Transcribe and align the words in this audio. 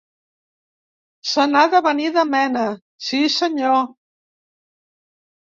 Se 1.31 1.45
n'ha 1.51 1.63
de 1.73 1.81
venir 1.89 2.07
de 2.15 2.23
mena, 2.31 2.65
sí 3.09 3.21
senyor. 3.35 3.79